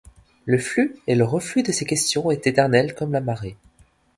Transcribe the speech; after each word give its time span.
Le 0.45 0.57
flux 0.57 0.95
et 1.05 1.13
le 1.13 1.23
reflux 1.23 1.61
de 1.61 1.71
ces 1.71 1.85
questions 1.85 2.31
est 2.31 2.47
éternel 2.47 2.95
comme 2.95 3.11
la 3.11 3.21
marée. 3.21 3.55